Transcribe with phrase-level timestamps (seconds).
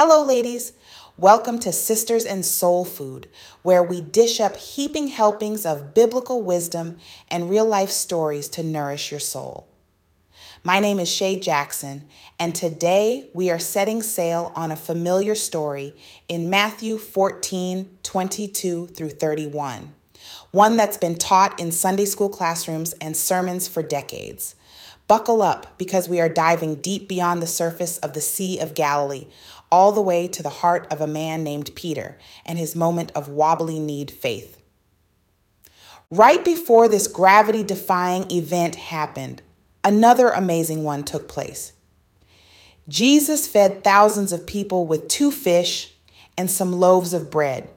[0.00, 0.74] Hello, ladies.
[1.16, 3.28] Welcome to Sisters in Soul Food,
[3.62, 9.10] where we dish up heaping helpings of biblical wisdom and real life stories to nourish
[9.10, 9.66] your soul.
[10.62, 12.04] My name is Shay Jackson,
[12.38, 15.96] and today we are setting sail on a familiar story
[16.28, 19.94] in Matthew 14 22 through 31,
[20.52, 24.54] one that's been taught in Sunday school classrooms and sermons for decades.
[25.08, 29.26] Buckle up because we are diving deep beyond the surface of the Sea of Galilee,
[29.70, 33.28] all the way to the heart of a man named Peter and his moment of
[33.28, 34.60] wobbly kneed faith.
[36.10, 39.42] Right before this gravity defying event happened,
[39.84, 41.72] another amazing one took place.
[42.88, 45.92] Jesus fed thousands of people with two fish
[46.38, 47.68] and some loaves of bread.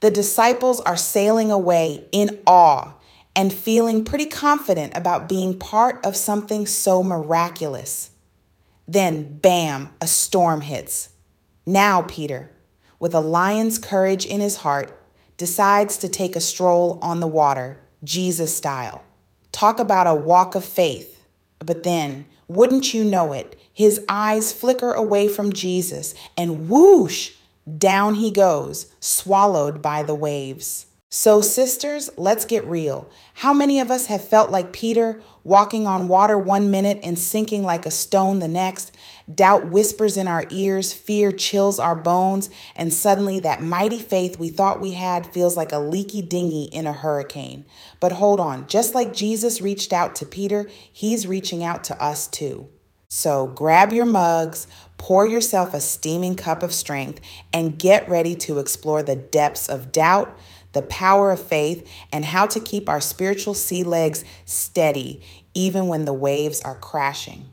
[0.00, 2.94] The disciples are sailing away in awe
[3.36, 8.10] and feeling pretty confident about being part of something so miraculous.
[8.88, 11.10] Then, bam, a storm hits.
[11.66, 12.50] Now, Peter,
[12.98, 14.98] with a lion's courage in his heart,
[15.36, 19.04] decides to take a stroll on the water, Jesus style.
[19.52, 21.22] Talk about a walk of faith.
[21.58, 27.32] But then, wouldn't you know it, his eyes flicker away from Jesus, and whoosh,
[27.76, 30.86] down he goes, swallowed by the waves.
[31.10, 33.08] So, sisters, let's get real.
[33.32, 37.62] How many of us have felt like Peter, walking on water one minute and sinking
[37.62, 38.94] like a stone the next?
[39.34, 44.50] Doubt whispers in our ears, fear chills our bones, and suddenly that mighty faith we
[44.50, 47.64] thought we had feels like a leaky dinghy in a hurricane.
[48.00, 52.26] But hold on, just like Jesus reached out to Peter, he's reaching out to us
[52.28, 52.68] too.
[53.10, 54.66] So grab your mugs,
[54.98, 59.90] pour yourself a steaming cup of strength, and get ready to explore the depths of
[59.90, 60.38] doubt
[60.72, 65.22] the power of faith, and how to keep our spiritual sea legs steady
[65.54, 67.48] even when the waves are crashing.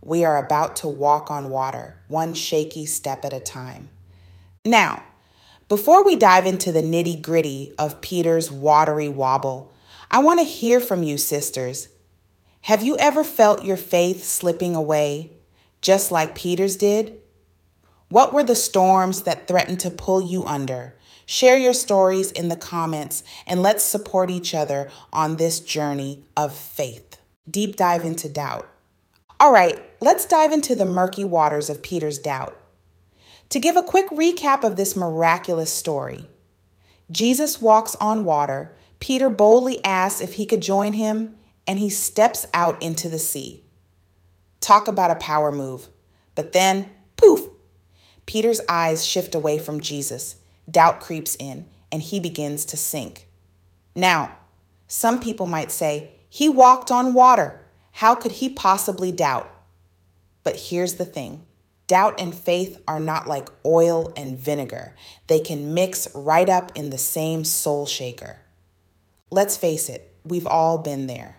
[0.00, 3.88] We are about to walk on water, one shaky step at a time.
[4.64, 5.02] Now,
[5.68, 9.72] before we dive into the nitty gritty of Peter's watery wobble,
[10.10, 11.88] I want to hear from you, sisters.
[12.62, 15.32] Have you ever felt your faith slipping away,
[15.80, 17.18] just like Peter's did?
[18.08, 20.94] What were the storms that threatened to pull you under?
[21.26, 26.54] Share your stories in the comments and let's support each other on this journey of
[26.54, 27.18] faith.
[27.50, 28.68] Deep dive into doubt.
[29.40, 32.56] All right, let's dive into the murky waters of Peter's doubt.
[33.48, 36.26] To give a quick recap of this miraculous story,
[37.10, 38.74] Jesus walks on water.
[39.00, 41.34] Peter boldly asks if he could join him,
[41.66, 43.62] and he steps out into the sea.
[44.60, 45.88] Talk about a power move.
[46.34, 47.48] But then, poof,
[48.26, 50.36] Peter's eyes shift away from Jesus
[50.72, 53.28] doubt creeps in and he begins to sink.
[53.94, 54.36] Now,
[54.88, 57.60] some people might say, he walked on water.
[57.92, 59.50] How could he possibly doubt?
[60.44, 61.44] But here's the thing
[61.86, 64.94] doubt and faith are not like oil and vinegar,
[65.26, 68.38] they can mix right up in the same soul shaker.
[69.30, 71.36] Let's face it, we've all been there.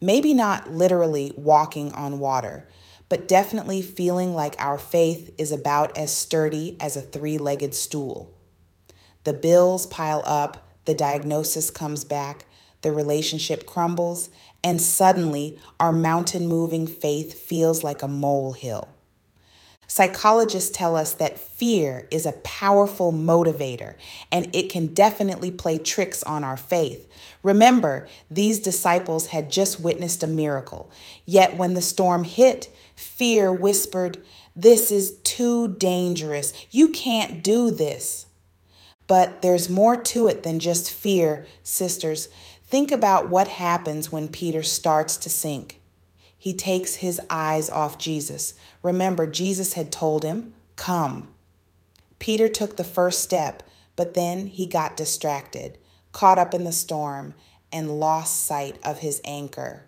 [0.00, 2.68] Maybe not literally walking on water,
[3.08, 8.35] but definitely feeling like our faith is about as sturdy as a three legged stool.
[9.26, 12.46] The bills pile up, the diagnosis comes back,
[12.82, 14.30] the relationship crumbles,
[14.62, 18.88] and suddenly our mountain moving faith feels like a molehill.
[19.88, 23.96] Psychologists tell us that fear is a powerful motivator
[24.30, 27.08] and it can definitely play tricks on our faith.
[27.42, 30.88] Remember, these disciples had just witnessed a miracle.
[31.24, 34.18] Yet when the storm hit, fear whispered,
[34.54, 36.52] This is too dangerous.
[36.70, 38.25] You can't do this.
[39.06, 42.28] But there's more to it than just fear, sisters.
[42.64, 45.80] Think about what happens when Peter starts to sink.
[46.36, 48.54] He takes his eyes off Jesus.
[48.82, 51.28] Remember, Jesus had told him, Come.
[52.18, 53.62] Peter took the first step,
[53.94, 55.78] but then he got distracted,
[56.12, 57.34] caught up in the storm,
[57.72, 59.84] and lost sight of his anchor.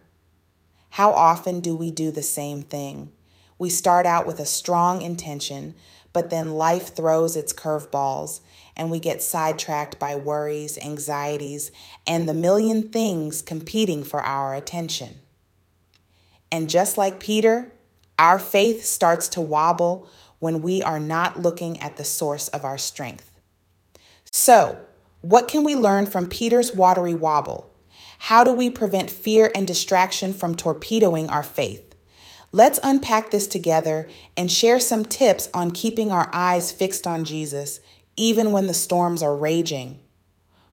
[0.91, 3.13] How often do we do the same thing?
[3.59, 5.75] We start out with a strong intention,
[6.13, 8.41] but then life throws its curveballs
[8.77, 11.73] and we get sidetracked by worries, anxieties,
[12.07, 15.17] and the million things competing for our attention.
[16.51, 17.73] And just like Peter,
[18.19, 20.09] our faith starts to wobble
[20.39, 23.31] when we are not looking at the source of our strength.
[24.31, 24.79] So,
[25.21, 27.71] what can we learn from Peter's watery wobble?
[28.19, 31.88] How do we prevent fear and distraction from torpedoing our faith?
[32.51, 37.81] Let's unpack this together and share some tips on keeping our eyes fixed on Jesus
[38.17, 40.01] even when the storms are raging.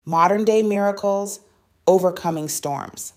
[0.05, 1.41] Modern day miracles,
[1.87, 3.13] overcoming storms.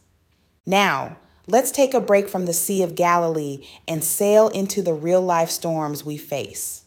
[0.65, 1.18] Now,
[1.48, 5.50] let's take a break from the Sea of Galilee and sail into the real life
[5.50, 6.83] storms we face.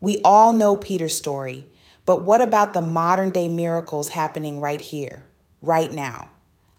[0.00, 1.66] We all know Peter's story,
[2.06, 5.24] but what about the modern day miracles happening right here,
[5.60, 6.30] right now?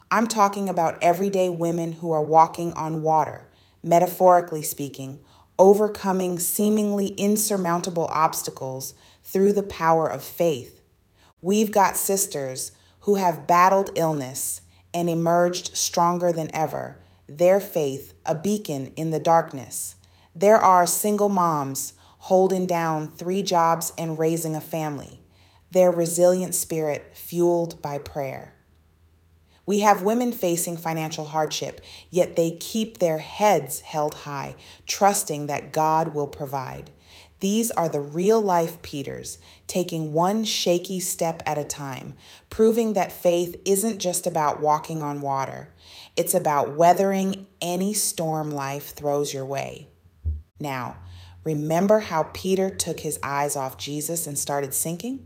[0.09, 3.47] I'm talking about everyday women who are walking on water,
[3.83, 5.19] metaphorically speaking,
[5.57, 8.93] overcoming seemingly insurmountable obstacles
[9.23, 10.81] through the power of faith.
[11.41, 14.61] We've got sisters who have battled illness
[14.93, 19.95] and emerged stronger than ever, their faith a beacon in the darkness.
[20.35, 25.21] There are single moms holding down three jobs and raising a family,
[25.71, 28.53] their resilient spirit fueled by prayer.
[29.71, 31.79] We have women facing financial hardship,
[32.09, 36.91] yet they keep their heads held high, trusting that God will provide.
[37.39, 39.37] These are the real life Peters,
[39.67, 42.15] taking one shaky step at a time,
[42.49, 45.69] proving that faith isn't just about walking on water,
[46.17, 49.87] it's about weathering any storm life throws your way.
[50.59, 50.97] Now,
[51.45, 55.25] remember how Peter took his eyes off Jesus and started sinking?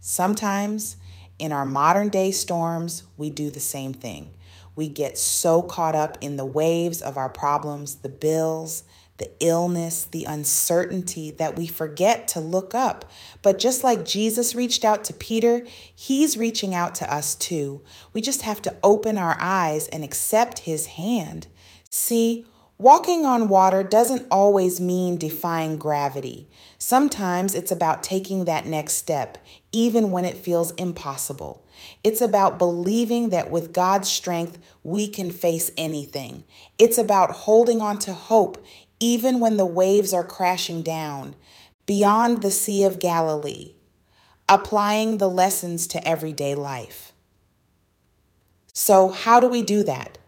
[0.00, 0.96] Sometimes
[1.38, 4.30] in our modern day storms, we do the same thing.
[4.76, 8.84] We get so caught up in the waves of our problems, the bills,
[9.18, 13.04] the illness, the uncertainty that we forget to look up.
[13.42, 15.64] But just like Jesus reached out to Peter,
[15.94, 17.82] he's reaching out to us too.
[18.12, 21.46] We just have to open our eyes and accept his hand.
[21.90, 22.44] See,
[22.76, 26.48] Walking on water doesn't always mean defying gravity.
[26.76, 29.38] Sometimes it's about taking that next step,
[29.74, 31.66] even when it feels impossible.
[32.04, 36.44] It's about believing that with God's strength, we can face anything.
[36.78, 38.64] It's about holding on to hope,
[39.00, 41.34] even when the waves are crashing down,
[41.86, 43.74] beyond the Sea of Galilee,
[44.48, 47.12] applying the lessons to everyday life.
[48.72, 50.18] So, how do we do that?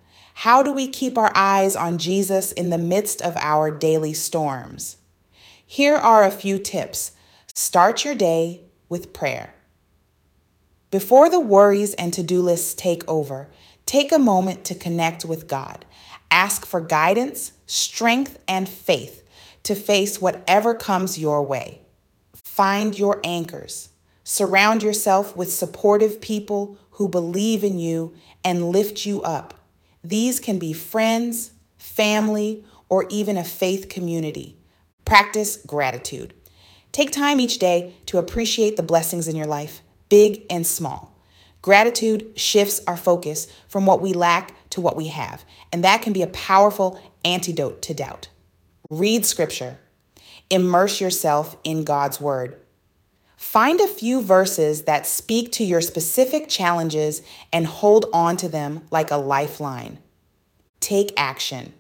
[0.40, 4.96] How do we keep our eyes on Jesus in the midst of our daily storms?
[5.64, 7.12] Here are a few tips.
[7.54, 9.55] Start your day with prayer.
[10.91, 13.49] Before the worries and to do lists take over,
[13.87, 15.85] take a moment to connect with God.
[16.31, 19.23] Ask for guidance, strength, and faith
[19.65, 21.81] to face whatever comes your way.
[22.35, 23.91] Find your anchors.
[24.23, 29.55] Surround yourself with supportive people who believe in you and lift you up.
[30.03, 34.56] These can be friends, family, or even a faith community.
[35.05, 36.33] Practice gratitude.
[36.96, 41.14] Take time each day to appreciate the blessings in your life, big and small.
[41.60, 46.14] Gratitude shifts our focus from what we lack to what we have, and that can
[46.14, 48.31] be a powerful antidote to doubt.
[48.88, 49.76] Read scripture.
[50.48, 52.58] Immerse yourself in God's word.
[53.37, 57.20] Find a few verses that speak to your specific challenges
[57.52, 59.99] and hold on to them like a lifeline.
[60.81, 61.75] Take action.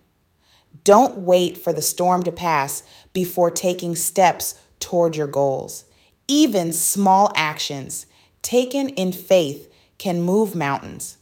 [0.84, 2.82] Don't wait for the storm to pass
[3.14, 5.84] before taking steps toward your goals.
[6.28, 8.06] Even small actions
[8.40, 9.68] taken in faith
[9.98, 11.18] can move mountains.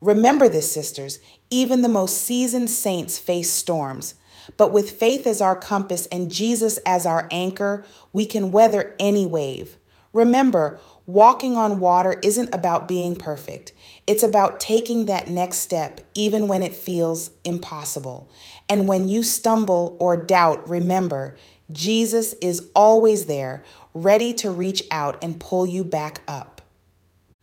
[0.00, 4.16] Remember this, sisters, even the most seasoned saints face storms.
[4.56, 9.26] But with faith as our compass and Jesus as our anchor, we can weather any
[9.26, 9.76] wave.
[10.12, 13.72] Remember, walking on water isn't about being perfect.
[14.08, 18.28] It's about taking that next step, even when it feels impossible.
[18.68, 21.36] And when you stumble or doubt, remember,
[21.72, 23.64] Jesus is always there,
[23.94, 26.60] ready to reach out and pull you back up.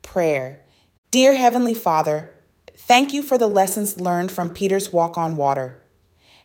[0.01, 0.61] Prayer.
[1.09, 2.33] Dear Heavenly Father,
[2.75, 5.81] thank you for the lessons learned from Peter's walk on water.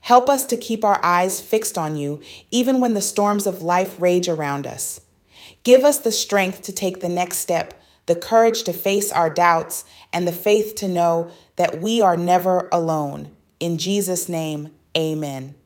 [0.01, 4.01] Help us to keep our eyes fixed on you, even when the storms of life
[4.01, 5.01] rage around us.
[5.65, 7.75] Give us the strength to take the next step,
[8.07, 12.69] the courage to face our doubts, and the faith to know that we are never
[12.71, 13.33] alone.
[13.59, 15.57] In Jesus' name, amen.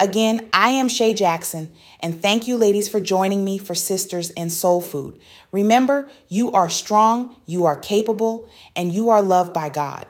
[0.00, 4.48] Again, I am Shay Jackson, and thank you, ladies, for joining me for Sisters in
[4.48, 5.20] Soul Food.
[5.52, 10.06] Remember, you are strong, you are capable, and you are loved by God.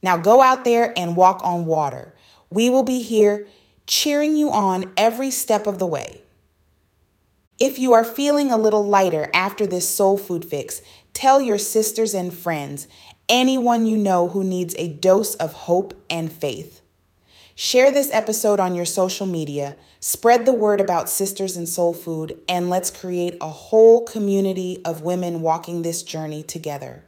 [0.00, 2.14] Now go out there and walk on water.
[2.50, 3.48] We will be here
[3.84, 6.22] cheering you on every step of the way.
[7.58, 10.82] If you are feeling a little lighter after this soul food fix,
[11.14, 12.86] tell your sisters and friends,
[13.28, 16.79] anyone you know who needs a dose of hope and faith.
[17.62, 22.40] Share this episode on your social media, spread the word about Sisters in Soul Food,
[22.48, 27.04] and let's create a whole community of women walking this journey together.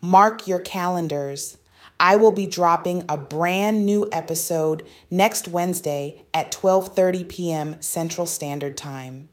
[0.00, 1.58] Mark your calendars.
[1.98, 7.82] I will be dropping a brand new episode next Wednesday at 12:30 p.m.
[7.82, 9.30] Central Standard Time.